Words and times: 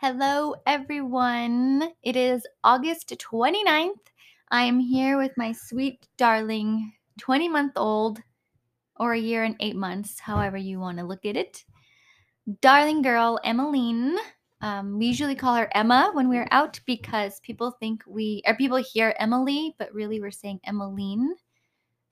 Hello, 0.00 0.54
everyone. 0.64 1.90
It 2.04 2.14
is 2.14 2.46
August 2.62 3.12
29th. 3.18 3.98
I 4.48 4.62
am 4.62 4.78
here 4.78 5.18
with 5.18 5.32
my 5.36 5.50
sweet, 5.50 6.06
darling 6.16 6.92
20 7.18 7.48
month 7.48 7.72
old, 7.74 8.20
or 8.94 9.14
a 9.14 9.18
year 9.18 9.42
and 9.42 9.56
eight 9.58 9.74
months, 9.74 10.20
however 10.20 10.56
you 10.56 10.78
want 10.78 10.98
to 10.98 11.04
look 11.04 11.24
at 11.24 11.36
it, 11.36 11.64
darling 12.60 13.02
girl, 13.02 13.40
Emmeline. 13.42 14.16
Um, 14.60 15.00
we 15.00 15.06
usually 15.06 15.34
call 15.34 15.56
her 15.56 15.68
Emma 15.74 16.12
when 16.12 16.28
we're 16.28 16.46
out 16.52 16.78
because 16.86 17.40
people 17.40 17.72
think 17.72 18.04
we, 18.06 18.40
or 18.46 18.54
people 18.54 18.76
hear 18.76 19.16
Emily, 19.18 19.74
but 19.80 19.92
really 19.92 20.20
we're 20.20 20.30
saying 20.30 20.60
Emmeline 20.62 21.34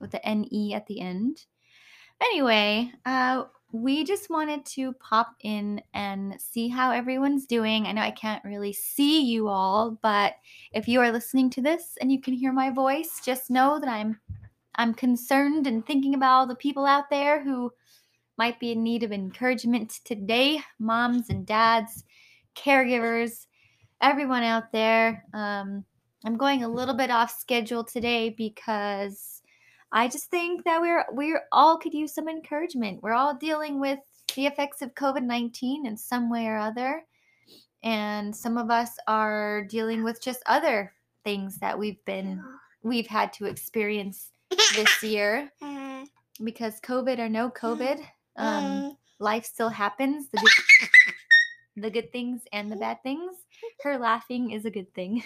with 0.01 0.11
the 0.11 0.27
N 0.27 0.45
E 0.51 0.75
at 0.75 0.89
the 0.89 1.01
end. 1.01 1.47
Anyway, 2.21 2.91
uh, 3.05 3.45
we 3.83 4.05
just 4.05 4.31
wanted 4.31 4.65
to 4.65 4.93
pop 4.95 5.35
in 5.43 5.81
and 5.95 6.41
see 6.41 6.69
how 6.69 6.91
everyone's 6.91 7.47
doing. 7.47 7.87
I 7.87 7.93
know 7.93 8.03
I 8.03 8.11
can't 8.11 8.45
really 8.45 8.73
see 8.73 9.23
you 9.23 9.49
all, 9.49 9.99
but 10.03 10.35
if 10.73 10.89
you 10.89 11.01
are 11.01 11.13
listening 11.13 11.51
to 11.51 11.63
this 11.63 11.97
and 12.01 12.11
you 12.11 12.21
can 12.21 12.35
hear 12.35 12.53
my 12.53 12.71
voice, 12.71 13.21
just 13.25 13.51
know 13.51 13.79
that 13.81 13.89
I'm 13.89 14.19
I'm 14.77 14.95
concerned 14.95 15.67
and 15.67 15.87
thinking 15.87 16.15
about 16.15 16.35
all 16.35 16.47
the 16.47 16.55
people 16.55 16.85
out 16.85 17.09
there 17.11 17.43
who 17.43 17.73
might 18.37 18.61
be 18.61 18.73
in 18.73 18.83
need 18.83 19.03
of 19.03 19.13
encouragement 19.13 20.01
today, 20.05 20.61
moms 20.79 21.31
and 21.31 21.47
dads, 21.47 22.05
caregivers, 22.55 23.47
everyone 24.03 24.43
out 24.43 24.73
there. 24.73 25.25
Um, 25.33 25.85
I'm 26.25 26.37
going 26.37 26.63
a 26.63 26.69
little 26.69 26.95
bit 26.95 27.11
off 27.11 27.31
schedule 27.31 27.85
today 27.85 28.31
because 28.37 29.36
I 29.97 30.09
just 30.09 30.31
think 30.31 30.65
that 30.65 30.83
we're 30.83 31.07
we're 31.11 31.45
all 31.53 31.79
could 31.79 31.95
use 31.95 32.13
some 32.13 32.29
encouragement. 32.29 33.03
We're 33.03 33.15
all 33.15 33.35
dealing 33.35 33.81
with 33.81 33.99
the 34.35 34.45
effects 34.45 34.83
of 34.83 34.95
COVID-19 34.95 35.87
in 35.87 35.97
some 35.97 36.31
way 36.31 36.47
or 36.47 36.59
other. 36.59 37.03
And 37.83 38.37
some 38.37 38.59
of 38.59 38.71
us 38.71 38.91
are 39.09 39.65
dealing 39.65 40.05
with 40.05 40.21
just 40.21 40.43
other 40.45 40.93
things 41.25 41.57
that 41.61 41.79
we've 41.79 42.05
been 42.05 42.43
we've 42.83 43.07
had 43.07 43.33
to 43.35 43.47
experience 43.47 44.33
this 44.51 45.03
year 45.03 45.51
because 46.45 46.79
COVID 46.81 47.19
or 47.19 47.31
no 47.31 47.49
COVID, 47.49 47.99
um, 48.37 48.99
life 49.19 49.47
still 49.47 49.71
happens. 49.71 50.29
The 50.29 50.37
good, 50.37 50.89
the 51.85 51.91
good 51.91 52.13
things 52.13 52.43
and 52.53 52.71
the 52.71 52.77
bad 52.85 53.03
things. 53.03 53.35
Her 53.83 53.97
laughing 53.97 54.51
is 54.51 54.67
a 54.67 54.71
good 54.71 54.93
thing. 54.93 55.25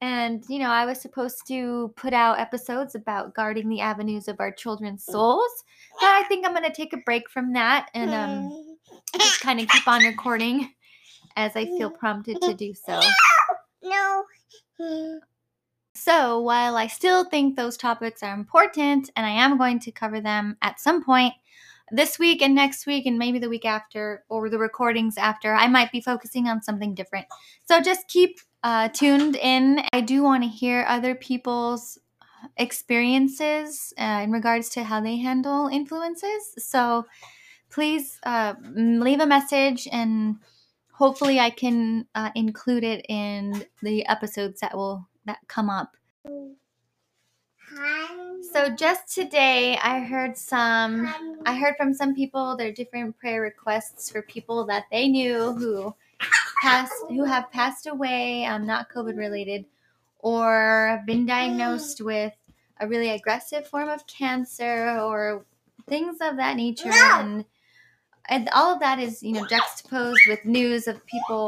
And, 0.00 0.44
you 0.48 0.58
know, 0.58 0.70
I 0.70 0.84
was 0.84 1.00
supposed 1.00 1.46
to 1.48 1.92
put 1.96 2.12
out 2.12 2.38
episodes 2.38 2.94
about 2.94 3.34
guarding 3.34 3.68
the 3.68 3.80
avenues 3.80 4.28
of 4.28 4.36
our 4.40 4.52
children's 4.52 5.04
souls. 5.04 5.64
But 5.98 6.08
I 6.08 6.24
think 6.24 6.44
I'm 6.44 6.52
going 6.52 6.64
to 6.64 6.72
take 6.72 6.92
a 6.92 6.98
break 6.98 7.30
from 7.30 7.54
that 7.54 7.88
and 7.94 8.12
um, 8.12 8.76
just 9.18 9.40
kind 9.40 9.58
of 9.58 9.68
keep 9.68 9.88
on 9.88 10.02
recording 10.02 10.70
as 11.36 11.56
I 11.56 11.64
feel 11.64 11.90
prompted 11.90 12.40
to 12.42 12.54
do 12.54 12.74
so. 12.74 13.00
No. 13.82 14.24
So, 15.94 16.40
while 16.40 16.76
I 16.76 16.88
still 16.88 17.24
think 17.24 17.56
those 17.56 17.78
topics 17.78 18.22
are 18.22 18.34
important 18.34 19.10
and 19.16 19.24
I 19.24 19.30
am 19.30 19.56
going 19.56 19.80
to 19.80 19.90
cover 19.90 20.20
them 20.20 20.58
at 20.60 20.78
some 20.78 21.02
point 21.02 21.32
this 21.90 22.18
week 22.18 22.42
and 22.42 22.54
next 22.54 22.86
week 22.86 23.06
and 23.06 23.18
maybe 23.18 23.38
the 23.38 23.48
week 23.48 23.64
after 23.64 24.24
or 24.28 24.50
the 24.50 24.58
recordings 24.58 25.16
after, 25.16 25.54
I 25.54 25.68
might 25.68 25.92
be 25.92 26.02
focusing 26.02 26.48
on 26.48 26.62
something 26.62 26.94
different. 26.94 27.26
So, 27.64 27.80
just 27.80 28.08
keep 28.08 28.40
uh, 28.66 28.88
tuned 28.88 29.36
in. 29.36 29.80
I 29.92 30.00
do 30.00 30.24
want 30.24 30.42
to 30.42 30.48
hear 30.48 30.84
other 30.88 31.14
people's 31.14 32.00
experiences 32.56 33.94
uh, 33.96 34.22
in 34.24 34.32
regards 34.32 34.68
to 34.70 34.82
how 34.82 35.00
they 35.00 35.18
handle 35.18 35.68
influences. 35.68 36.52
So, 36.58 37.06
please 37.70 38.18
uh, 38.24 38.54
leave 38.74 39.20
a 39.20 39.26
message 39.26 39.86
and 39.92 40.38
hopefully 40.90 41.38
I 41.38 41.50
can 41.50 42.06
uh, 42.16 42.30
include 42.34 42.82
it 42.82 43.06
in 43.08 43.64
the 43.82 44.04
episodes 44.06 44.58
that 44.60 44.76
will 44.76 45.06
that 45.26 45.38
come 45.46 45.70
up. 45.70 45.96
So 48.52 48.70
just 48.70 49.14
today 49.14 49.76
I 49.76 50.00
heard 50.00 50.36
some 50.36 51.40
I 51.44 51.54
heard 51.54 51.74
from 51.76 51.94
some 51.94 52.14
people 52.14 52.56
their 52.56 52.72
different 52.72 53.16
prayer 53.18 53.42
requests 53.42 54.10
for 54.10 54.22
people 54.22 54.66
that 54.66 54.84
they 54.90 55.06
knew 55.08 55.52
who 55.52 55.94
passed 56.60 56.92
who 57.08 57.24
have 57.24 57.50
passed 57.50 57.86
away, 57.86 58.44
um, 58.44 58.66
not 58.66 58.88
COVID 58.90 59.16
related, 59.16 59.64
or 60.18 60.88
have 60.90 61.06
been 61.06 61.26
diagnosed 61.26 62.00
with 62.00 62.32
a 62.80 62.88
really 62.88 63.10
aggressive 63.10 63.66
form 63.66 63.88
of 63.88 64.06
cancer 64.06 64.98
or 64.98 65.44
things 65.86 66.18
of 66.20 66.36
that 66.36 66.56
nature. 66.56 66.88
No. 66.90 67.18
and 67.20 67.44
and 68.28 68.48
all 68.54 68.74
of 68.74 68.80
that 68.80 68.98
is 68.98 69.22
you 69.22 69.32
know 69.32 69.46
juxtaposed 69.46 70.20
with 70.28 70.44
news 70.44 70.88
of 70.88 71.04
people 71.06 71.46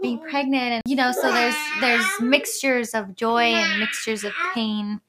being 0.00 0.18
pregnant 0.18 0.72
and 0.72 0.82
you 0.84 0.96
know 0.96 1.12
so 1.12 1.32
there's 1.32 1.54
there's 1.80 2.04
mixtures 2.20 2.92
of 2.92 3.14
joy 3.14 3.44
and 3.44 3.80
mixtures 3.80 4.24
of 4.24 4.32
pain. 4.54 5.00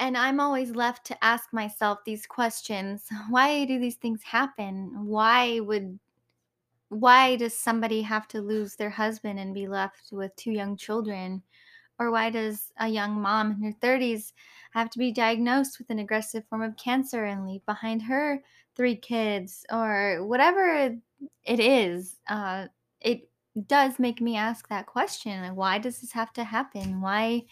And 0.00 0.16
i'm 0.16 0.38
always 0.38 0.70
left 0.76 1.06
to 1.06 1.24
ask 1.24 1.52
myself 1.52 2.00
these 2.04 2.26
questions. 2.26 3.04
Why 3.30 3.64
do 3.64 3.78
these 3.78 3.96
things 3.96 4.22
happen? 4.22 5.06
Why 5.06 5.60
would 5.60 5.98
why 6.88 7.36
does 7.36 7.56
somebody 7.56 8.02
have 8.02 8.28
to 8.28 8.40
lose 8.40 8.76
their 8.76 8.90
husband 8.90 9.38
and 9.38 9.54
be 9.54 9.68
left 9.68 10.08
with 10.12 10.34
two 10.36 10.52
young 10.52 10.76
children? 10.76 11.42
Or 11.98 12.10
why 12.10 12.30
does 12.30 12.72
a 12.78 12.88
young 12.88 13.20
mom 13.20 13.50
in 13.52 13.62
her 13.62 13.72
30s 13.80 14.32
have 14.70 14.88
to 14.90 14.98
be 14.98 15.12
diagnosed 15.12 15.78
with 15.78 15.90
an 15.90 15.98
aggressive 15.98 16.44
form 16.48 16.62
of 16.62 16.76
cancer 16.76 17.24
and 17.24 17.46
leave 17.46 17.64
behind 17.66 18.02
her 18.02 18.40
three 18.76 18.96
kids? 18.96 19.66
Or 19.70 20.24
whatever 20.24 20.96
it 21.44 21.60
is 21.60 22.20
uh, 22.28 22.66
it 23.00 23.28
does 23.66 23.98
make 23.98 24.20
me 24.20 24.36
ask 24.36 24.68
that 24.68 24.86
question 24.86 25.56
why 25.56 25.78
does 25.78 26.00
this 26.00 26.12
have 26.12 26.32
to 26.34 26.44
happen? 26.44 27.00
Why 27.00 27.44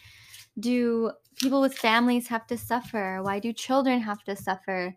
do 0.60 1.12
people 1.36 1.60
with 1.60 1.76
families 1.76 2.28
have 2.28 2.46
to 2.46 2.56
suffer? 2.56 3.20
Why 3.22 3.40
do 3.40 3.52
children 3.52 4.00
have 4.00 4.22
to 4.24 4.36
suffer? 4.36 4.94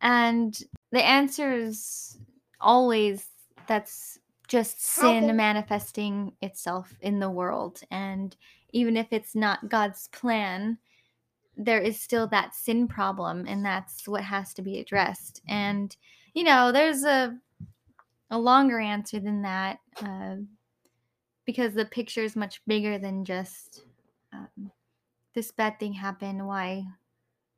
And 0.00 0.58
the 0.92 1.02
answer 1.02 1.52
is 1.52 2.18
always 2.60 3.26
that's 3.66 4.18
just 4.48 4.80
sin 4.82 5.26
Okay. 5.26 5.32
manifesting 5.36 6.32
itself 6.42 6.92
in 7.00 7.18
the 7.18 7.30
world. 7.30 7.80
And 7.90 8.36
even 8.72 8.96
if 8.96 9.08
it's 9.12 9.34
not 9.34 9.68
god's 9.68 10.08
plan 10.08 10.78
there 11.56 11.80
is 11.80 12.00
still 12.00 12.26
that 12.28 12.54
sin 12.54 12.88
problem 12.88 13.46
and 13.46 13.64
that's 13.64 14.08
what 14.08 14.24
has 14.24 14.54
to 14.54 14.62
be 14.62 14.80
addressed. 14.80 15.42
And 15.48 15.96
you 16.34 16.44
know 16.44 16.72
there's 16.72 17.04
a 17.04 17.38
a 18.30 18.38
longer 18.38 18.80
answer 18.80 19.20
than 19.20 19.42
that 19.42 19.78
uh, 20.02 20.36
because 21.44 21.74
the 21.74 21.84
picture 21.84 22.22
is 22.22 22.36
much 22.36 22.64
bigger 22.66 22.98
than 22.98 23.24
just 23.24 23.84
um, 24.32 24.70
this 25.34 25.52
bad 25.52 25.78
thing 25.78 25.92
happened. 25.92 26.46
Why 26.46 26.84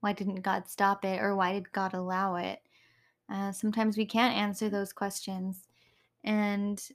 why 0.01 0.13
didn't 0.13 0.43
god 0.43 0.69
stop 0.69 1.05
it 1.05 1.21
or 1.23 1.37
why 1.37 1.53
did 1.55 1.73
god 1.73 1.95
allow 1.95 2.37
it? 2.37 2.61
Uh, 3.31 3.53
sometimes 3.53 3.97
we 3.97 4.07
can't 4.07 4.37
answer 4.37 4.69
those 4.69 4.93
questions 4.93 5.66
and 6.27 6.91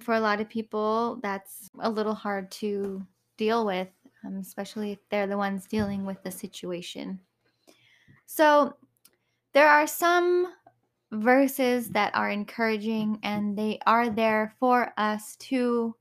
for 0.00 0.14
a 0.14 0.20
lot 0.20 0.40
of 0.40 0.48
people 0.48 1.18
that's 1.22 1.70
a 1.80 1.90
little 1.90 2.14
hard 2.14 2.50
to 2.50 3.04
deal 3.36 3.64
with 3.64 3.88
um, 4.26 4.36
especially 4.36 4.92
if 4.92 4.98
they're 5.10 5.26
the 5.26 5.36
ones 5.36 5.66
dealing 5.66 6.04
with 6.04 6.22
the 6.22 6.30
situation 6.30 7.18
so 8.26 8.74
there 9.52 9.68
are 9.68 9.86
some 9.86 10.48
verses 11.12 11.90
that 11.90 12.14
are 12.14 12.30
encouraging 12.30 13.18
and 13.22 13.56
they 13.56 13.78
are 13.86 14.10
there 14.10 14.54
for 14.58 14.92
us 14.96 15.36
to 15.36 15.94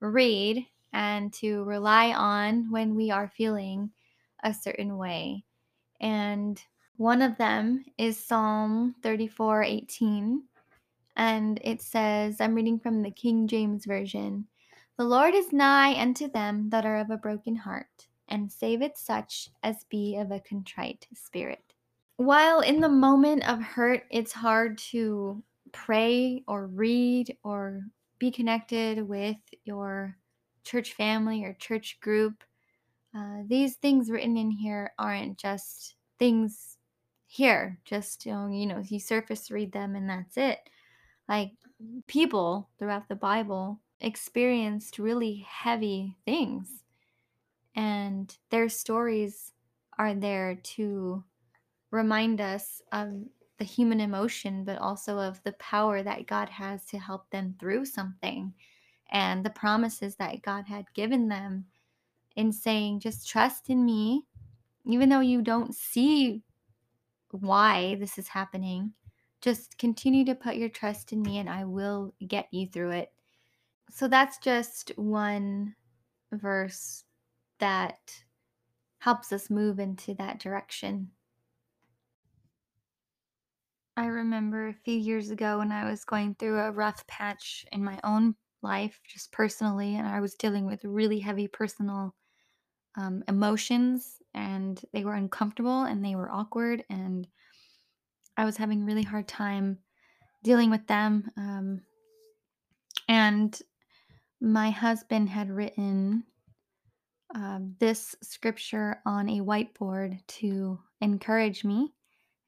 read 0.00 0.66
and 0.92 1.32
to 1.32 1.64
rely 1.64 2.12
on 2.12 2.70
when 2.70 2.94
we 2.94 3.10
are 3.10 3.28
feeling 3.28 3.90
a 4.42 4.52
certain 4.52 4.96
way. 4.96 5.44
And 6.00 6.62
one 6.96 7.22
of 7.22 7.36
them 7.38 7.84
is 7.98 8.18
Psalm 8.18 8.94
34 9.02 9.62
18. 9.62 10.42
And 11.16 11.60
it 11.62 11.82
says, 11.82 12.40
I'm 12.40 12.54
reading 12.54 12.78
from 12.78 13.02
the 13.02 13.10
King 13.10 13.46
James 13.48 13.84
Version 13.84 14.46
The 14.96 15.04
Lord 15.04 15.34
is 15.34 15.52
nigh 15.52 16.00
unto 16.00 16.30
them 16.30 16.70
that 16.70 16.86
are 16.86 16.98
of 16.98 17.10
a 17.10 17.16
broken 17.16 17.56
heart, 17.56 18.08
and 18.28 18.50
saveth 18.50 18.96
such 18.96 19.50
as 19.62 19.84
be 19.90 20.16
of 20.16 20.30
a 20.30 20.40
contrite 20.40 21.06
spirit. 21.14 21.74
While 22.16 22.60
in 22.60 22.80
the 22.80 22.88
moment 22.88 23.48
of 23.48 23.62
hurt, 23.62 24.04
it's 24.10 24.32
hard 24.32 24.78
to 24.90 25.42
pray 25.72 26.44
or 26.46 26.66
read 26.66 27.36
or 27.42 27.82
be 28.18 28.30
connected 28.30 29.08
with 29.08 29.38
your 29.64 30.16
church 30.64 30.92
family 30.92 31.44
or 31.44 31.54
church 31.54 31.98
group. 32.00 32.44
Uh, 33.16 33.38
these 33.46 33.76
things 33.76 34.10
written 34.10 34.36
in 34.36 34.50
here 34.50 34.92
aren't 34.98 35.38
just 35.38 35.96
things 36.18 36.76
here, 37.26 37.78
just 37.84 38.26
you 38.26 38.32
know, 38.32 38.48
you 38.48 38.66
know, 38.66 38.82
you 38.86 39.00
surface 39.00 39.50
read 39.50 39.72
them 39.72 39.96
and 39.96 40.08
that's 40.08 40.36
it. 40.36 40.58
Like 41.30 41.52
people 42.08 42.68
throughout 42.78 43.08
the 43.08 43.14
Bible 43.14 43.80
experienced 44.00 44.98
really 44.98 45.46
heavy 45.48 46.16
things, 46.24 46.68
and 47.76 48.36
their 48.50 48.68
stories 48.68 49.52
are 49.96 50.12
there 50.12 50.56
to 50.56 51.22
remind 51.92 52.40
us 52.40 52.82
of 52.90 53.12
the 53.58 53.64
human 53.64 54.00
emotion, 54.00 54.64
but 54.64 54.78
also 54.78 55.18
of 55.18 55.40
the 55.44 55.52
power 55.52 56.02
that 56.02 56.26
God 56.26 56.48
has 56.48 56.84
to 56.86 56.98
help 56.98 57.30
them 57.30 57.54
through 57.60 57.84
something 57.84 58.52
and 59.12 59.44
the 59.44 59.50
promises 59.50 60.16
that 60.16 60.42
God 60.42 60.64
had 60.66 60.86
given 60.94 61.28
them 61.28 61.66
in 62.34 62.52
saying, 62.52 63.00
just 63.00 63.28
trust 63.28 63.70
in 63.70 63.84
me, 63.84 64.24
even 64.84 65.08
though 65.08 65.20
you 65.20 65.42
don't 65.42 65.74
see 65.76 66.42
why 67.30 67.96
this 68.00 68.18
is 68.18 68.28
happening. 68.28 68.94
Just 69.40 69.78
continue 69.78 70.24
to 70.26 70.34
put 70.34 70.56
your 70.56 70.68
trust 70.68 71.12
in 71.12 71.22
me 71.22 71.38
and 71.38 71.48
I 71.48 71.64
will 71.64 72.14
get 72.26 72.48
you 72.52 72.66
through 72.66 72.90
it. 72.90 73.12
So 73.90 74.08
that's 74.08 74.38
just 74.38 74.90
one 74.96 75.76
verse 76.32 77.04
that 77.58 78.24
helps 78.98 79.32
us 79.32 79.50
move 79.50 79.80
into 79.80 80.14
that 80.14 80.38
direction. 80.38 81.12
I 83.96 84.06
remember 84.06 84.68
a 84.68 84.74
few 84.74 84.96
years 84.96 85.30
ago 85.30 85.58
when 85.58 85.72
I 85.72 85.90
was 85.90 86.04
going 86.04 86.34
through 86.34 86.58
a 86.58 86.70
rough 86.72 87.06
patch 87.06 87.66
in 87.72 87.84
my 87.84 88.00
own 88.04 88.34
life, 88.62 89.00
just 89.06 89.32
personally, 89.32 89.96
and 89.96 90.06
I 90.06 90.20
was 90.20 90.34
dealing 90.34 90.66
with 90.66 90.84
really 90.84 91.18
heavy 91.18 91.48
personal 91.48 92.14
um, 92.96 93.22
emotions, 93.28 94.22
and 94.34 94.80
they 94.92 95.04
were 95.04 95.14
uncomfortable 95.14 95.82
and 95.82 96.04
they 96.04 96.14
were 96.14 96.30
awkward, 96.30 96.84
and 96.88 97.28
I 98.40 98.46
was 98.46 98.56
having 98.56 98.86
really 98.86 99.02
hard 99.02 99.28
time 99.28 99.76
dealing 100.42 100.70
with 100.70 100.86
them. 100.86 101.30
Um, 101.36 101.82
and 103.06 103.60
my 104.40 104.70
husband 104.70 105.28
had 105.28 105.50
written 105.50 106.24
uh, 107.34 107.58
this 107.78 108.16
scripture 108.22 109.02
on 109.04 109.28
a 109.28 109.40
whiteboard 109.40 110.26
to 110.38 110.78
encourage 111.02 111.64
me. 111.64 111.92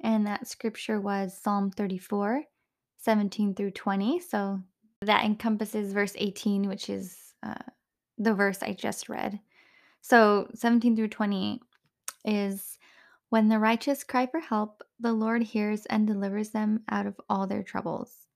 And 0.03 0.27
that 0.27 0.49
scripture 0.49 0.99
was 0.99 1.39
Psalm 1.39 1.71
34, 1.71 2.43
17 2.97 3.55
through 3.55 3.73
20. 3.73 4.19
So 4.21 4.63
that 5.03 5.27
encompasses 5.27 5.93
verse 5.93 6.15
18, 6.17 6.69
which 6.71 6.89
is 6.89 7.35
uh, 7.43 7.53
the 8.17 8.33
verse 8.33 8.63
I 8.63 8.73
just 8.73 9.11
read. 9.11 9.39
So 10.01 10.49
17 10.55 10.97
through 10.97 11.09
20 11.09 11.61
is 12.25 12.79
when 13.33 13.49
the 13.49 13.59
righteous 13.59 14.05
cry 14.05 14.27
for 14.27 14.41
help, 14.41 14.83
the 15.01 15.15
Lord 15.15 15.43
hears 15.43 15.87
and 15.87 16.07
delivers 16.07 16.51
them 16.51 16.81
out 16.91 17.07
of 17.07 17.19
all 17.31 17.47
their 17.47 17.63
troubles. 17.63 18.27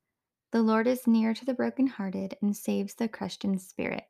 The 0.52 0.62
Lord 0.62 0.86
is 0.86 1.06
near 1.06 1.34
to 1.34 1.44
the 1.44 1.52
brokenhearted 1.52 2.38
and 2.40 2.56
saves 2.56 2.94
the 2.94 3.06
crushed 3.06 3.44
in 3.44 3.58
spirit. 3.58 4.04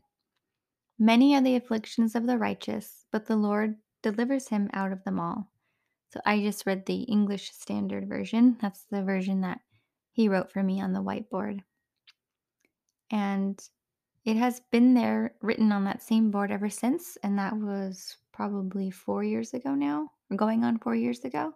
Many 0.96 1.34
are 1.34 1.42
the 1.42 1.56
afflictions 1.56 2.14
of 2.14 2.28
the 2.28 2.38
righteous, 2.38 3.04
but 3.10 3.26
the 3.26 3.34
Lord 3.34 3.74
delivers 4.00 4.46
him 4.46 4.70
out 4.74 4.92
of 4.92 5.02
them 5.02 5.18
all. 5.18 5.50
So 6.12 6.20
I 6.24 6.38
just 6.38 6.64
read 6.66 6.86
the 6.86 7.02
English 7.02 7.50
Standard 7.50 8.08
Version. 8.08 8.56
That's 8.62 8.84
the 8.88 9.02
version 9.02 9.40
that 9.40 9.58
he 10.12 10.28
wrote 10.28 10.52
for 10.52 10.62
me 10.62 10.80
on 10.80 10.92
the 10.92 11.02
whiteboard. 11.02 11.64
And 13.10 13.60
it 14.24 14.36
has 14.36 14.60
been 14.70 14.94
there 14.94 15.34
written 15.42 15.72
on 15.72 15.82
that 15.86 16.04
same 16.04 16.30
board 16.30 16.52
ever 16.52 16.70
since. 16.70 17.18
And 17.24 17.40
that 17.40 17.56
was 17.56 18.18
probably 18.32 18.92
four 18.92 19.24
years 19.24 19.52
ago 19.52 19.74
now, 19.74 20.12
going 20.34 20.64
on 20.64 20.78
four 20.78 20.94
years 20.94 21.24
ago. 21.24 21.52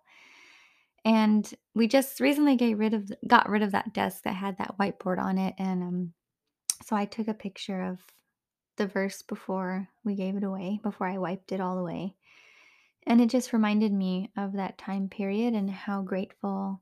And 1.05 1.51
we 1.75 1.89
just 1.89 2.21
recently 2.21 2.75
rid 2.75 2.95
of 2.95 3.11
got 3.27 3.49
rid 3.49 3.63
of 3.63 3.73
that 3.73 3.95
desk 3.95 4.25
that 4.25 4.35
had 4.35 4.59
that 4.59 4.77
whiteboard 4.79 5.19
on 5.19 5.39
it. 5.39 5.55
And 5.59 5.83
um, 5.83 6.13
so 6.85 6.95
I 6.95 7.07
took 7.07 7.29
a 7.29 7.35
picture 7.35 7.83
of 7.83 7.99
the 8.77 8.87
verse 8.87 9.23
before 9.23 9.89
we 10.05 10.15
gave 10.15 10.37
it 10.37 10.45
away, 10.45 10.81
before 10.83 11.07
I 11.07 11.19
wiped 11.19 11.53
it 11.53 11.61
all 11.61 11.79
away. 11.79 12.15
And 13.07 13.21
it 13.21 13.31
just 13.31 13.53
reminded 13.53 13.93
me 13.93 14.31
of 14.37 14.53
that 14.55 14.79
time 14.79 15.09
period 15.09 15.55
and 15.55 15.71
how 15.71 16.03
grateful 16.03 16.81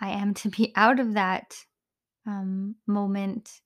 I 0.00 0.10
am 0.10 0.34
to 0.34 0.48
be 0.48 0.72
out 0.76 0.98
of 0.98 1.14
that 1.14 1.56
um, 2.26 2.74
moment 2.86 3.60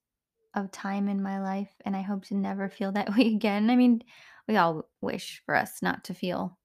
of 0.55 0.71
time 0.71 1.09
in 1.09 1.23
my 1.23 1.41
life. 1.41 1.71
And 1.85 1.97
I 1.97 2.03
hope 2.03 2.25
to 2.27 2.35
never 2.35 2.69
feel 2.69 2.93
that 2.93 3.15
way 3.17 3.29
again. 3.29 3.71
I 3.71 3.77
mean, 3.77 4.03
we 4.47 4.57
all 4.57 4.89
wish 5.01 5.43
for 5.47 5.55
us 5.55 5.83
not 5.83 6.05
to 6.05 6.15
feel 6.15 6.59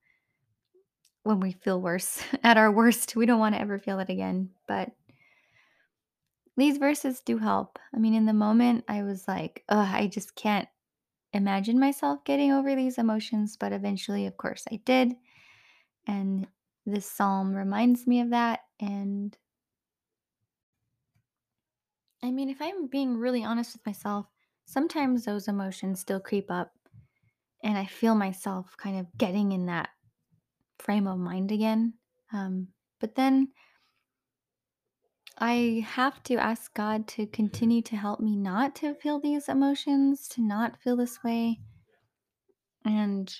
when 1.24 1.40
we 1.40 1.54
feel 1.54 1.82
worse 1.82 2.22
at 2.44 2.58
our 2.58 2.72
worst. 2.72 3.16
We 3.16 3.26
don't 3.26 3.40
want 3.40 3.56
to 3.56 3.62
ever 3.62 3.80
feel 3.80 4.00
it 4.00 4.10
again. 4.10 4.50
But 4.68 4.92
these 6.56 6.78
verses 6.78 7.22
do 7.22 7.38
help. 7.38 7.80
I 7.94 7.98
mean, 7.98 8.14
in 8.14 8.26
the 8.26 8.34
moment, 8.34 8.84
I 8.88 9.04
was 9.04 9.28
like, 9.28 9.64
oh, 9.70 9.80
I 9.80 10.08
just 10.08 10.36
can't 10.36 10.68
imagine 11.34 11.80
myself 11.80 12.24
getting 12.26 12.52
over 12.52 12.76
these 12.76 12.98
emotions. 12.98 13.58
But 13.58 13.74
eventually, 13.74 14.28
of 14.28 14.38
course, 14.38 14.64
I 14.72 14.80
did. 14.86 15.16
And 16.06 16.48
this 16.86 17.10
psalm 17.10 17.56
reminds 17.56 18.06
me 18.06 18.22
of 18.22 18.30
that. 18.32 18.60
And 18.80 19.36
I 22.22 22.32
mean, 22.32 22.50
if 22.50 22.62
I'm 22.62 22.88
being 22.88 23.18
really 23.18 23.44
honest 23.44 23.74
with 23.74 23.86
myself, 23.86 24.28
sometimes 24.66 25.26
those 25.26 25.48
emotions 25.48 26.00
still 26.00 26.20
creep 26.20 26.52
up. 26.52 26.72
And 27.64 27.78
I 27.78 27.86
feel 27.86 28.14
myself 28.14 28.76
kind 28.78 29.00
of 29.00 29.08
getting 29.18 29.54
in 29.54 29.68
that 29.68 29.90
frame 30.80 31.08
of 31.08 31.20
mind 31.20 31.52
again. 31.52 31.94
Um, 32.32 32.68
but 33.00 33.16
then 33.16 33.50
I 35.38 35.86
have 35.88 36.22
to 36.24 36.36
ask 36.36 36.74
God 36.74 37.08
to 37.10 37.26
continue 37.26 37.82
to 37.84 37.96
help 37.96 38.20
me 38.20 38.36
not 38.36 38.76
to 38.78 38.94
feel 38.94 39.20
these 39.20 39.50
emotions, 39.50 40.28
to 40.30 40.42
not 40.42 40.80
feel 40.82 40.96
this 40.96 41.24
way. 41.24 41.60
And 42.86 43.34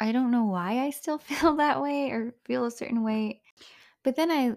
I 0.00 0.12
don't 0.12 0.30
know 0.30 0.44
why 0.44 0.80
I 0.84 0.90
still 0.90 1.18
feel 1.30 1.56
that 1.56 1.80
way 1.80 2.10
or 2.10 2.34
feel 2.44 2.66
a 2.66 2.70
certain 2.70 3.02
way. 3.02 3.42
But 4.02 4.16
then 4.16 4.30
I 4.30 4.54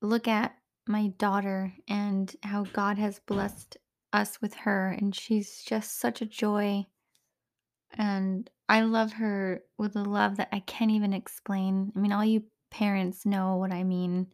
look 0.00 0.28
at 0.28 0.54
my 0.86 1.08
daughter 1.18 1.74
and 1.88 2.34
how 2.42 2.64
God 2.72 2.96
has 2.98 3.20
blessed 3.20 3.76
us 4.12 4.40
with 4.40 4.54
her, 4.54 4.88
and 4.88 5.14
she's 5.14 5.62
just 5.62 6.00
such 6.00 6.22
a 6.22 6.26
joy. 6.26 6.86
And 7.94 8.48
I 8.68 8.82
love 8.82 9.12
her 9.14 9.62
with 9.78 9.96
a 9.96 10.02
love 10.02 10.36
that 10.36 10.48
I 10.52 10.60
can't 10.60 10.90
even 10.90 11.12
explain. 11.12 11.92
I 11.96 11.98
mean, 11.98 12.12
all 12.12 12.24
you 12.24 12.44
parents 12.70 13.24
know 13.24 13.56
what 13.56 13.72
I 13.72 13.84
mean. 13.84 14.28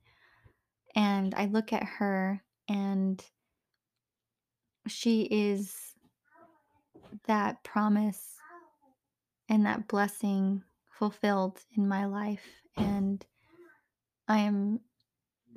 And 0.97 1.35
I 1.35 1.47
look 1.47 1.73
at 1.73 1.85
her, 1.85 2.43
and 2.69 3.25
she 4.87 5.23
is 5.23 5.75
that 7.27 7.63
promise 7.65 8.37
and 9.49 9.67
that 9.67 9.89
blessing 9.89 10.63
fulfilled 10.91 11.61
in 11.77 11.89
my 11.89 12.07
life. 12.07 12.45
And 12.77 13.25
I 14.29 14.39
am 14.39 14.81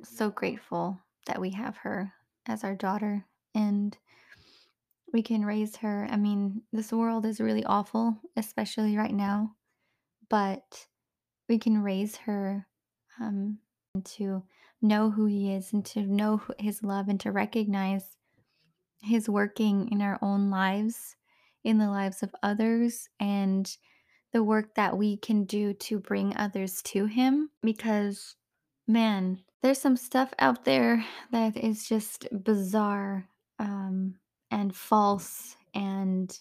so 0.02 0.30
grateful 0.30 0.98
that 1.26 1.40
we 1.40 1.50
have 1.50 1.76
her 1.78 2.12
as 2.46 2.64
our 2.64 2.74
daughter 2.74 3.24
and 3.54 3.96
we 5.12 5.22
can 5.22 5.44
raise 5.44 5.76
her. 5.76 6.06
I 6.10 6.16
mean, 6.16 6.62
this 6.72 6.92
world 6.92 7.24
is 7.24 7.40
really 7.40 7.64
awful, 7.64 8.16
especially 8.36 8.96
right 8.96 9.14
now, 9.14 9.54
but 10.28 10.86
we 11.48 11.58
can 11.58 11.82
raise 11.82 12.16
her 12.16 12.66
um, 13.20 13.58
to 14.04 14.42
know 14.80 15.10
who 15.10 15.26
he 15.26 15.52
is 15.52 15.72
and 15.72 15.84
to 15.86 16.02
know 16.02 16.40
his 16.58 16.82
love 16.82 17.08
and 17.08 17.18
to 17.20 17.32
recognize 17.32 18.16
his 19.02 19.28
working 19.28 19.88
in 19.90 20.02
our 20.02 20.18
own 20.22 20.50
lives, 20.50 21.16
in 21.64 21.78
the 21.78 21.88
lives 21.88 22.22
of 22.22 22.34
others, 22.42 23.08
and 23.18 23.76
the 24.32 24.42
work 24.44 24.74
that 24.74 24.96
we 24.96 25.16
can 25.16 25.44
do 25.44 25.72
to 25.72 25.98
bring 25.98 26.36
others 26.36 26.82
to 26.82 27.06
him. 27.06 27.50
Because, 27.62 28.36
man, 28.86 29.40
there's 29.62 29.80
some 29.80 29.96
stuff 29.96 30.32
out 30.38 30.64
there 30.64 31.04
that 31.32 31.56
is 31.56 31.88
just 31.88 32.28
bizarre 32.44 33.28
um, 33.58 34.14
and 34.50 34.74
false 34.74 35.56
and 35.74 36.38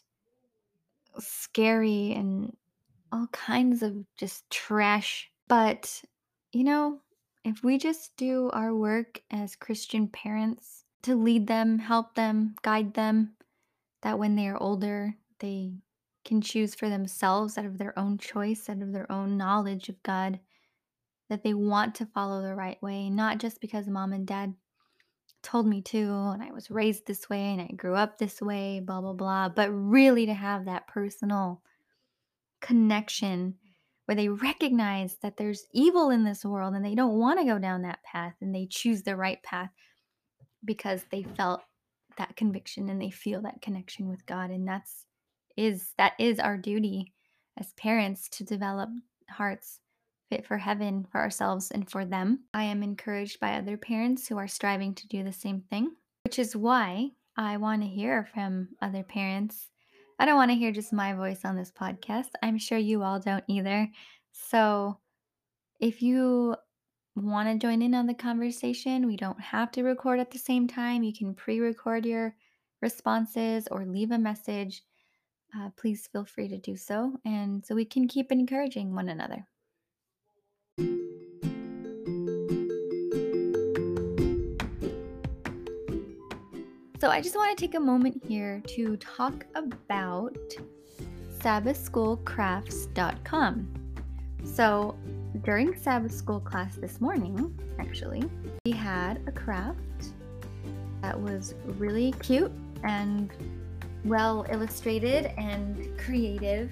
scary 1.19 2.13
and 2.13 2.55
all 3.11 3.27
kinds 3.27 3.83
of 3.83 3.95
just 4.17 4.49
trash. 4.49 5.29
But, 5.47 6.01
you 6.51 6.63
know, 6.63 6.99
if 7.43 7.63
we 7.63 7.77
just 7.77 8.15
do 8.17 8.49
our 8.51 8.75
work 8.75 9.21
as 9.31 9.55
Christian 9.55 10.07
parents 10.07 10.83
to 11.03 11.15
lead 11.15 11.47
them, 11.47 11.79
help 11.79 12.15
them, 12.15 12.55
guide 12.61 12.93
them, 12.93 13.33
that 14.01 14.19
when 14.19 14.35
they 14.35 14.47
are 14.47 14.61
older, 14.61 15.15
they 15.39 15.73
can 16.25 16.41
choose 16.41 16.75
for 16.75 16.89
themselves 16.89 17.57
out 17.57 17.65
of 17.65 17.77
their 17.77 17.97
own 17.97 18.17
choice, 18.17 18.69
out 18.69 18.81
of 18.81 18.91
their 18.91 19.09
own 19.11 19.37
knowledge 19.37 19.87
of 19.87 20.03
God, 20.03 20.39
that 21.29 21.43
they 21.43 21.53
want 21.53 21.95
to 21.95 22.05
follow 22.05 22.41
the 22.41 22.55
right 22.55 22.81
way, 22.81 23.09
not 23.09 23.37
just 23.37 23.61
because 23.61 23.87
mom 23.87 24.11
and 24.11 24.27
dad 24.27 24.53
told 25.43 25.67
me 25.67 25.81
to 25.81 25.97
and 26.33 26.43
I 26.43 26.51
was 26.51 26.71
raised 26.71 27.05
this 27.05 27.29
way 27.29 27.51
and 27.51 27.61
I 27.61 27.67
grew 27.67 27.95
up 27.95 28.17
this 28.17 28.41
way, 28.41 28.79
blah, 28.79 29.01
blah, 29.01 29.13
blah, 29.13 29.49
but 29.49 29.69
really 29.69 30.25
to 30.25 30.33
have 30.33 30.65
that 30.65 30.87
personal 30.87 31.61
connection 32.61 33.55
where 34.05 34.15
they 34.15 34.29
recognize 34.29 35.17
that 35.21 35.37
there's 35.37 35.67
evil 35.73 36.09
in 36.09 36.23
this 36.23 36.45
world 36.45 36.73
and 36.73 36.83
they 36.83 36.95
don't 36.95 37.19
want 37.19 37.39
to 37.39 37.45
go 37.45 37.59
down 37.59 37.81
that 37.81 38.03
path 38.03 38.33
and 38.41 38.55
they 38.55 38.65
choose 38.65 39.03
the 39.03 39.15
right 39.15 39.41
path 39.43 39.69
because 40.63 41.03
they 41.11 41.23
felt 41.23 41.61
that 42.17 42.35
conviction 42.35 42.89
and 42.89 43.01
they 43.01 43.09
feel 43.09 43.41
that 43.41 43.61
connection 43.61 44.07
with 44.07 44.25
God 44.25 44.49
and 44.49 44.67
that's 44.67 45.05
is 45.55 45.93
that 45.97 46.13
is 46.19 46.39
our 46.39 46.57
duty 46.57 47.13
as 47.57 47.73
parents 47.73 48.29
to 48.29 48.43
develop 48.43 48.89
hearts 49.29 49.79
fit 50.29 50.45
for 50.45 50.57
heaven 50.57 51.05
for 51.11 51.19
ourselves 51.19 51.71
and 51.71 51.89
for 51.89 52.05
them. 52.05 52.39
I 52.53 52.63
am 52.63 52.83
encouraged 52.83 53.39
by 53.39 53.53
other 53.53 53.77
parents 53.77 54.27
who 54.27 54.37
are 54.37 54.47
striving 54.47 54.93
to 54.95 55.07
do 55.07 55.23
the 55.23 55.33
same 55.33 55.61
thing, 55.69 55.95
which 56.25 56.39
is 56.39 56.55
why 56.55 57.11
I 57.37 57.57
want 57.57 57.81
to 57.81 57.87
hear 57.87 58.27
from 58.33 58.69
other 58.81 59.03
parents. 59.03 59.69
I 60.19 60.25
don't 60.25 60.35
want 60.35 60.51
to 60.51 60.57
hear 60.57 60.71
just 60.71 60.91
my 60.91 61.13
voice 61.13 61.45
on 61.45 61.55
this 61.55 61.71
podcast. 61.71 62.29
I'm 62.41 62.57
sure 62.57 62.77
you 62.77 63.03
all 63.03 63.19
don't 63.19 63.43
either. 63.47 63.89
So 64.31 64.97
if 65.79 66.01
you 66.01 66.55
want 67.15 67.49
to 67.49 67.67
join 67.67 67.81
in 67.81 67.93
on 67.93 68.07
the 68.07 68.13
conversation, 68.13 69.05
we 69.05 69.17
don't 69.17 69.39
have 69.39 69.71
to 69.71 69.83
record 69.83 70.19
at 70.19 70.31
the 70.31 70.39
same 70.39 70.67
time. 70.67 71.03
You 71.03 71.13
can 71.13 71.33
pre 71.33 71.59
record 71.59 72.05
your 72.05 72.35
responses 72.81 73.67
or 73.69 73.85
leave 73.85 74.11
a 74.11 74.17
message. 74.17 74.83
Uh, 75.57 75.69
please 75.77 76.07
feel 76.07 76.25
free 76.25 76.47
to 76.47 76.57
do 76.57 76.75
so. 76.75 77.13
And 77.25 77.65
so 77.65 77.73
we 77.75 77.85
can 77.85 78.07
keep 78.07 78.31
encouraging 78.31 78.93
one 78.93 79.09
another. 79.09 79.47
So 87.07 87.11
I 87.11 87.21
just 87.21 87.37
want 87.37 87.57
to 87.57 87.65
take 87.65 87.75
a 87.75 87.79
moment 87.79 88.21
here 88.27 88.61
to 88.67 88.97
talk 88.97 89.45
about 89.55 90.37
SabbathSchoolCrafts.com. 91.39 93.73
So 94.43 94.97
during 95.41 95.73
Sabbath 95.77 96.11
school 96.11 96.41
class 96.41 96.75
this 96.75 96.99
morning, 96.99 97.57
actually, 97.79 98.29
we 98.65 98.73
had 98.73 99.21
a 99.25 99.31
craft 99.31 100.11
that 101.01 101.17
was 101.17 101.55
really 101.77 102.11
cute 102.19 102.51
and 102.83 103.31
well 104.03 104.45
illustrated 104.49 105.27
and 105.37 105.97
creative. 105.97 106.69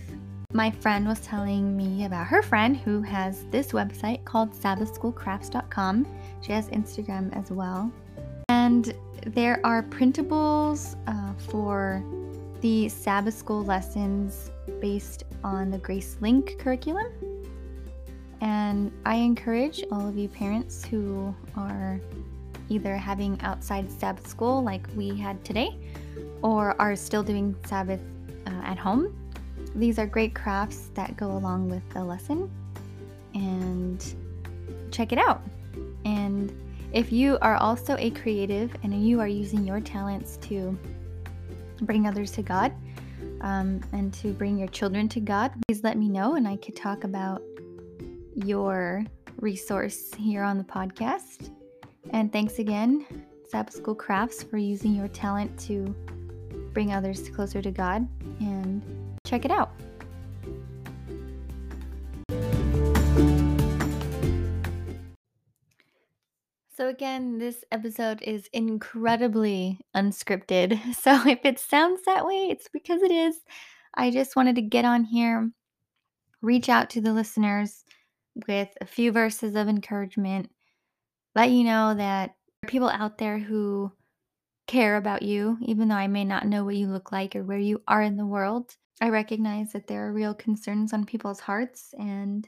My 0.51 0.69
friend 0.69 1.07
was 1.07 1.21
telling 1.21 1.77
me 1.77 2.03
about 2.03 2.27
her 2.27 2.41
friend 2.41 2.75
who 2.75 3.01
has 3.03 3.45
this 3.51 3.71
website 3.71 4.25
called 4.25 4.51
SabbathSchoolCrafts.com. 4.51 6.05
She 6.41 6.51
has 6.51 6.67
Instagram 6.71 7.33
as 7.33 7.51
well. 7.51 7.89
And 8.49 8.93
there 9.25 9.59
are 9.65 9.81
printables 9.81 10.95
uh, 11.07 11.33
for 11.49 12.03
the 12.61 12.87
Sabbath 12.89 13.33
school 13.33 13.63
lessons 13.63 14.51
based 14.79 15.23
on 15.43 15.71
the 15.71 15.79
GraceLink 15.79 16.59
curriculum. 16.59 17.07
And 18.41 18.91
I 19.05 19.15
encourage 19.15 19.83
all 19.91 20.07
of 20.07 20.17
you 20.17 20.27
parents 20.27 20.85
who 20.85 21.33
are 21.57 21.99
either 22.69 22.95
having 22.95 23.39
outside 23.41 23.91
Sabbath 23.91 24.27
school 24.27 24.63
like 24.63 24.85
we 24.95 25.15
had 25.15 25.43
today 25.43 25.77
or 26.41 26.79
are 26.79 26.95
still 26.95 27.23
doing 27.23 27.55
Sabbath 27.65 28.01
uh, 28.45 28.49
at 28.63 28.77
home. 28.77 29.15
These 29.75 29.97
are 29.97 30.05
great 30.05 30.35
crafts 30.35 30.89
that 30.93 31.17
go 31.17 31.31
along 31.31 31.69
with 31.69 31.87
the 31.89 32.03
lesson. 32.03 32.49
And 33.33 34.03
check 34.91 35.11
it 35.11 35.17
out. 35.17 35.41
And 36.05 36.53
if 36.95 37.11
you 37.11 37.37
are 37.41 37.57
also 37.57 37.97
a 37.99 38.09
creative 38.11 38.73
and 38.83 39.05
you 39.05 39.19
are 39.19 39.27
using 39.27 39.67
your 39.67 39.81
talents 39.81 40.37
to 40.37 40.79
bring 41.81 42.07
others 42.07 42.31
to 42.31 42.41
God 42.41 42.71
um, 43.41 43.81
and 43.91 44.13
to 44.13 44.31
bring 44.31 44.57
your 44.57 44.69
children 44.69 45.09
to 45.09 45.19
God, 45.19 45.51
please 45.67 45.83
let 45.83 45.97
me 45.97 46.07
know 46.07 46.35
and 46.35 46.47
I 46.47 46.55
could 46.55 46.77
talk 46.77 47.03
about 47.03 47.41
your 48.33 49.03
resource 49.41 50.13
here 50.17 50.41
on 50.41 50.57
the 50.57 50.63
podcast. 50.63 51.51
And 52.11 52.31
thanks 52.31 52.59
again, 52.59 53.05
Sabbath 53.49 53.73
School 53.73 53.95
Crafts, 53.95 54.41
for 54.41 54.57
using 54.57 54.95
your 54.95 55.09
talent 55.09 55.59
to 55.67 55.93
bring 56.73 56.93
others 56.93 57.27
closer 57.27 57.61
to 57.61 57.71
God. 57.71 58.07
And 58.39 58.81
check 59.25 59.43
it 59.43 59.51
out. 59.51 59.73
So, 66.75 66.89
again, 66.89 67.37
this 67.37 67.63
episode 67.71 68.21
is 68.21 68.49
incredibly 68.51 69.79
unscripted. 69.95 70.77
So, 70.93 71.25
if 71.25 71.39
it 71.45 71.57
sounds 71.57 72.01
that 72.05 72.25
way, 72.25 72.49
it's 72.49 72.67
because 72.67 73.01
it 73.01 73.11
is. 73.11 73.37
I 73.93 74.11
just 74.11 74.35
wanted 74.35 74.55
to 74.55 74.61
get 74.61 74.83
on 74.83 75.05
here, 75.05 75.49
reach 76.41 76.67
out 76.67 76.89
to 76.89 77.01
the 77.01 77.13
listeners 77.13 77.85
with 78.45 78.67
a 78.81 78.85
few 78.85 79.13
verses 79.13 79.55
of 79.55 79.69
encouragement, 79.69 80.51
let 81.33 81.49
you 81.49 81.63
know 81.63 81.95
that 81.95 82.35
there 82.61 82.67
are 82.67 82.69
people 82.69 82.89
out 82.89 83.19
there 83.19 83.39
who 83.39 83.89
care 84.67 84.97
about 84.97 85.21
you, 85.21 85.57
even 85.61 85.87
though 85.87 85.95
I 85.95 86.07
may 86.07 86.25
not 86.25 86.45
know 86.45 86.65
what 86.65 86.75
you 86.75 86.87
look 86.87 87.09
like 87.09 87.37
or 87.37 87.43
where 87.45 87.57
you 87.57 87.81
are 87.87 88.01
in 88.01 88.17
the 88.17 88.25
world. 88.25 88.75
I 88.99 89.09
recognize 89.09 89.71
that 89.71 89.87
there 89.87 90.05
are 90.07 90.11
real 90.11 90.33
concerns 90.33 90.91
on 90.91 91.05
people's 91.05 91.39
hearts, 91.39 91.93
and 91.97 92.45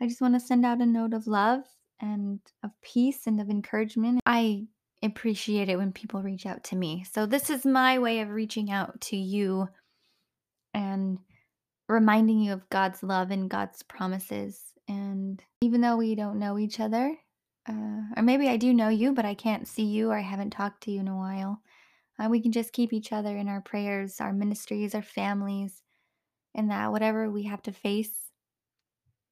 I 0.00 0.06
just 0.06 0.22
want 0.22 0.32
to 0.32 0.40
send 0.40 0.64
out 0.64 0.80
a 0.80 0.86
note 0.86 1.12
of 1.12 1.26
love 1.26 1.64
and 2.02 2.40
of 2.62 2.70
peace 2.82 3.26
and 3.26 3.40
of 3.40 3.48
encouragement. 3.48 4.20
I 4.26 4.66
appreciate 5.02 5.68
it 5.68 5.78
when 5.78 5.92
people 5.92 6.22
reach 6.22 6.44
out 6.44 6.64
to 6.64 6.76
me. 6.76 7.04
So, 7.10 7.24
this 7.24 7.48
is 7.48 7.64
my 7.64 7.98
way 7.98 8.20
of 8.20 8.28
reaching 8.28 8.70
out 8.70 9.00
to 9.02 9.16
you 9.16 9.68
and 10.74 11.18
reminding 11.88 12.40
you 12.40 12.52
of 12.52 12.68
God's 12.68 13.02
love 13.02 13.30
and 13.30 13.48
God's 13.48 13.82
promises. 13.82 14.60
And 14.88 15.42
even 15.60 15.80
though 15.80 15.96
we 15.96 16.14
don't 16.14 16.38
know 16.38 16.58
each 16.58 16.80
other, 16.80 17.16
uh, 17.68 18.00
or 18.16 18.22
maybe 18.22 18.48
I 18.48 18.56
do 18.56 18.74
know 18.74 18.88
you, 18.88 19.12
but 19.12 19.24
I 19.24 19.34
can't 19.34 19.68
see 19.68 19.84
you 19.84 20.10
or 20.10 20.16
I 20.16 20.22
haven't 20.22 20.50
talked 20.50 20.82
to 20.84 20.90
you 20.90 21.00
in 21.00 21.08
a 21.08 21.16
while, 21.16 21.60
uh, 22.18 22.28
we 22.28 22.40
can 22.40 22.52
just 22.52 22.72
keep 22.72 22.92
each 22.92 23.12
other 23.12 23.36
in 23.36 23.48
our 23.48 23.60
prayers, 23.60 24.20
our 24.20 24.32
ministries, 24.32 24.94
our 24.94 25.02
families, 25.02 25.82
and 26.54 26.70
that 26.70 26.90
whatever 26.90 27.30
we 27.30 27.44
have 27.44 27.62
to 27.62 27.72
face, 27.72 28.31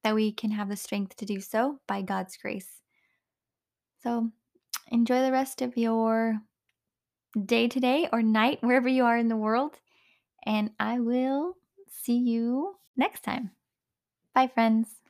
that 0.03 0.15
we 0.15 0.31
can 0.31 0.51
have 0.51 0.69
the 0.69 0.75
strength 0.75 1.15
to 1.17 1.25
do 1.25 1.39
so 1.39 1.79
by 1.87 2.01
God's 2.01 2.37
grace. 2.37 2.81
So 4.01 4.29
enjoy 4.91 5.21
the 5.21 5.31
rest 5.31 5.61
of 5.61 5.77
your 5.77 6.39
day 7.45 7.67
today 7.67 8.09
or 8.11 8.21
night, 8.21 8.59
wherever 8.61 8.89
you 8.89 9.05
are 9.05 9.17
in 9.17 9.27
the 9.27 9.37
world. 9.37 9.79
And 10.45 10.71
I 10.79 10.99
will 10.99 11.55
see 11.87 12.17
you 12.17 12.75
next 12.97 13.23
time. 13.23 13.51
Bye, 14.33 14.47
friends. 14.47 15.00